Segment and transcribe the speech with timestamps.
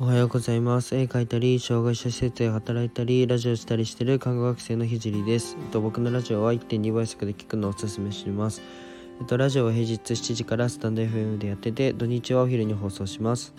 [0.00, 0.94] おはようございます。
[0.94, 5.56] 絵描いたり障害者施設で働いたりラジオしたりしてる看護学生のひじりです。
[5.60, 8.62] えっと僕のラジオは1.2倍速で聞くのをおすすめします。
[9.20, 13.52] えっとラジオは平日7時からスタンド FM でやってて土日はお昼に放送します。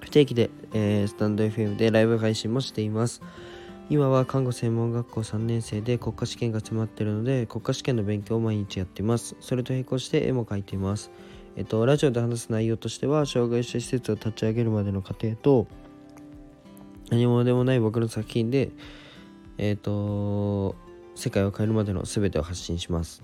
[0.00, 3.22] 不定期で、えー、スタンド FM でライブ配信もしています。
[3.88, 9.34] 今は看護専門学校3年生で国家試験が迫っているので国家試験の勉強を毎日やっています。
[9.40, 11.10] それと並行して絵も描いています。
[11.56, 15.66] えっと、ラジオで話す内容としては障害者施設を立ち上げるまでの過程と
[17.10, 18.70] 何もでもない僕の作品で、
[19.56, 20.76] えっと、
[21.14, 23.22] 世界を変えるまでの全てを発信します。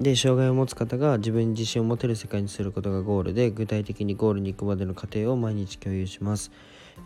[0.00, 6.50] で障害を持つ方が自分に自信を持てる世界にすることがゴールで具体的にゴールに行くまでの過程を毎日共有します。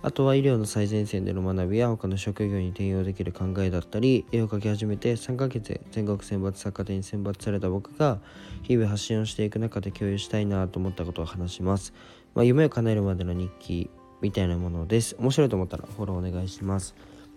[0.03, 8.19] あとは医療の最前線での学びや他の職業に転用できる考えだったり絵を描き始めて3ヶ月で全国選抜作家展に選抜された僕が
[8.63, 11.93] 日々発信をしていく中で共有したいなと思ったことを話します、
[12.35, 15.15] まあ、夢を叶えるまでの日記みたいなものです。
[15.19, 16.95] 面白いと思ったらフォローお願いします。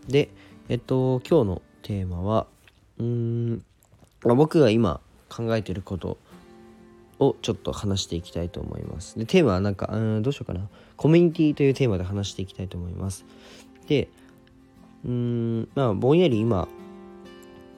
[0.07, 0.29] で
[0.69, 2.47] えっと今日のテーマは
[2.97, 3.63] うーん、
[4.23, 6.17] ま、僕が今考えていること
[7.19, 9.17] をちょっと話していきたいと思います。
[9.19, 10.67] で、テーマはなんか、うん、どうしようかな。
[10.95, 13.25] コミュニティというテーマで話していきたいと思います。
[13.87, 14.09] で、
[15.05, 16.67] うん、まあ、ぼんやり今、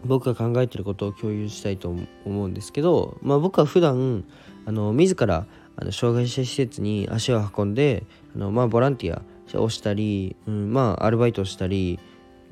[0.05, 4.23] 僕が考えてることを共有したいと思うんですけど、まあ、僕は普段
[4.65, 8.03] あの自らあの障害者施設に足を運んで
[8.35, 11.99] あの、まあ、ボランティアをしたり、うん、まあアルバイトをしたり、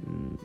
[0.05, 0.39] うん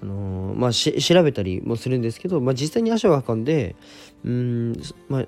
[0.00, 0.27] あの
[0.58, 3.76] まあ、調べたりもするんですけど、まあ、実際に足を運んで
[4.24, 4.72] うん、
[5.08, 5.26] まあ、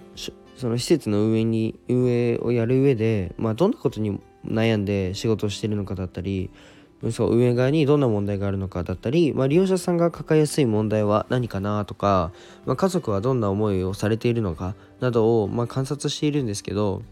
[0.57, 6.51] その施設の運営に運営をやる上で、まあ、どんなことに悩んで仕事をしているのかだったり
[7.13, 12.33] そう運営側にどんな問題があるのかだったり、まあ、利用者さんが抱えやすい問題は何かなとか、
[12.67, 17.03] まあ、家族はどんな思いをされているのかなどを、まあ、観察しているんですけど、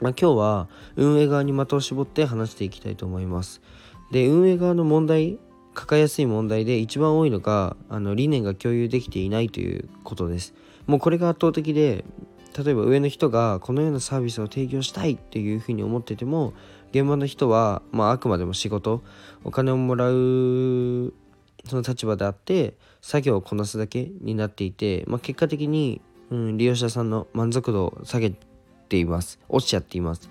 [0.00, 3.62] まあ、今日は運営側に的を絞って話していきたいと思います。
[4.10, 5.38] で運営側の問題
[5.74, 10.54] 抱えやすい問題で一番多いのがあの理念が共有できていないということです。
[10.86, 12.04] もうこれが圧倒的で
[12.56, 16.52] 例えば上の人がこのようなサービスを提供したいっていうふうに思ってても
[16.90, 19.02] 現場の人は、まあ、あくまでも仕事
[19.44, 21.14] お金をもらう
[21.64, 28.34] その立場であって作業をこなすだけになっていて、まあ、結果的に、うん、利用者さんの満足度を下げ
[28.88, 30.28] ています落ちちゃっています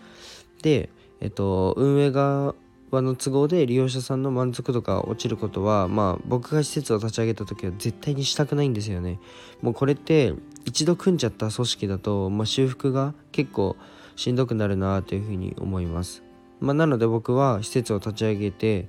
[0.61, 2.53] で、えっと、運営側
[2.99, 9.19] の都合で利用者さんの満足度が落ちることはまあ僕が施設を立ち上げた時は絶対にしたくないんですよね。
[9.61, 10.33] もうこれって
[10.65, 13.77] 一度組んじゃった組織だと、まあ、修復が結構
[14.15, 16.23] しんどくなるなというふうに思います、
[16.59, 18.87] まあ、なので僕は施設を立ち上げて、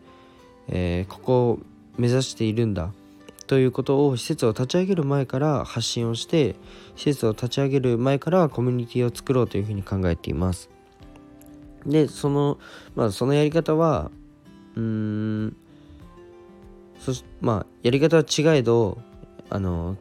[0.69, 1.59] えー、ここを
[1.97, 2.93] 目指しているんだ
[3.47, 6.57] ということを施設を立ち上げる前から発信をして
[6.97, 10.71] 施設を立ち上げる前からコミュニティを作ろうというふうに考えています。
[11.87, 12.59] でその
[12.95, 14.11] まあそのやり方は
[14.77, 15.57] うん
[16.99, 18.99] そしまあやり方は違えど
[19.51, 19.97] あの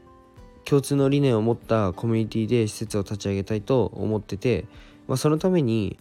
[0.66, 4.66] 共通の理念を持ったコミュニティで施設を立ち上げたいと思ってて、
[5.08, 5.98] まあ、そのために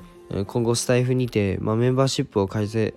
[0.46, 2.94] 今後スタイフにて、まあ、メンバーシップを開設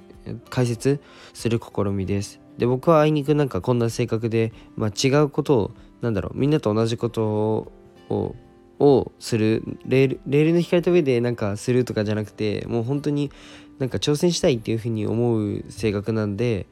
[0.50, 1.02] 開設
[1.34, 2.40] する試みです。
[2.58, 7.72] で僕はあいにくなんかこんな性格で、まあ、違うことをなんだろうみんなと同じこと
[8.10, 8.36] を
[8.84, 9.64] をする。
[9.86, 13.32] レールレールの引かれた上でなんかするとかじゃなくてもう本当に
[13.80, 16.68] なんか挑戦したいっていうふうに思う性格なんで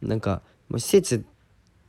[0.00, 0.42] なんか
[0.76, 1.24] 施設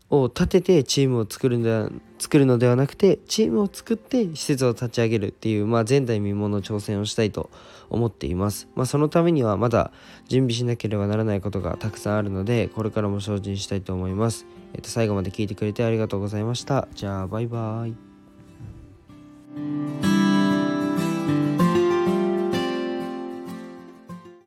[0.09, 7.49] を立ててチームを作るんだ作るのではなくてチームを作って施設を立ち上げるっていう、まあ、前代未聞の挑戦をしたいと
[7.89, 9.91] 思っています、まあ、そのためにはまだ
[10.27, 16.87] 準備しなければならないことがたくさんあるのでこれからも精進したいと思います、えっと、最後まで聞いてくれてありがとうございました。
[16.93, 18.12] じゃあバイバーイ。
[19.55, 20.22] Thank you.